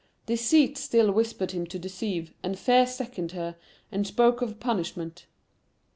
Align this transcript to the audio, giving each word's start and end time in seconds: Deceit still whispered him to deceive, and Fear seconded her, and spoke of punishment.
Deceit 0.25 0.79
still 0.79 1.11
whispered 1.11 1.51
him 1.51 1.67
to 1.67 1.77
deceive, 1.77 2.33
and 2.41 2.57
Fear 2.57 2.87
seconded 2.87 3.33
her, 3.37 3.55
and 3.91 4.07
spoke 4.07 4.41
of 4.41 4.59
punishment. 4.59 5.27